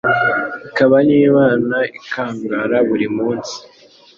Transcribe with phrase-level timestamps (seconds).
[0.67, 3.55] ikaba n’Imana ikangara buri munsi